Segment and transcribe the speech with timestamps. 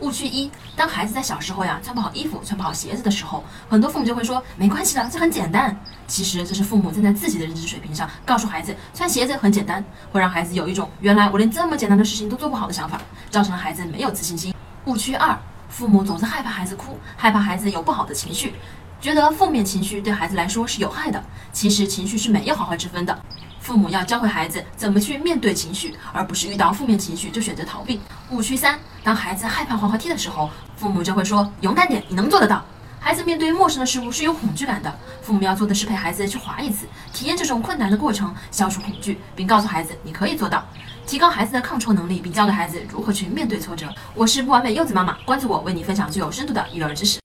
[0.00, 5.74] 误区一：当孩子在小时候呀穿不好衣服、穿不好鞋子的时候，很多父母就会说没关系的，这很简单。
[6.06, 9.82] 其实这是父母站在自己的认知水平上告诉孩子穿鞋子很简单，
[10.12, 13.00] 会让孩子有一种原来我连这么简单的事情都做不好的想法，
[13.30, 14.54] 造成了孩子没有自信心。
[14.86, 15.38] 误区二：
[15.68, 18.54] 父母总是害怕孩子哭，害怕孩子有不好的情绪，
[19.04, 21.22] 觉得负面情绪对孩子来说是有害的。
[21.52, 23.14] 其实情绪是没有好坏之分的。
[23.60, 28.00] 父母要教会孩子怎么去面对情绪，而不是遇到负面情绪就选择逃避。
[28.30, 32.64] 误区三：当孩子害怕滑滑梯的时候，父母就会说：“勇敢点，你能做得到。”
[32.98, 40.64] 孩子面对陌生的事物是有恐惧感的，父母要做的是陪孩子去滑一次，体验这种困难的过程，消除恐惧，并告诉孩子：“你可以做到。”
[41.06, 43.86] 提高孩子的抗挫能力，并教给孩子如何去面对挫折。
[44.14, 47.12] 我是不完美柚子妈妈，关注我，为你分享最有深度的育儿知识。